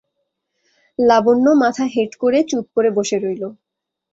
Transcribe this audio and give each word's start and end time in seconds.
লাবণ্য 0.99 1.45
মাথা 1.61 1.85
হেঁট 1.93 2.11
করে 2.15 2.39
চুপ 2.43 2.65
করে 2.75 2.89
বসে 2.97 3.17
রইল। 3.17 3.43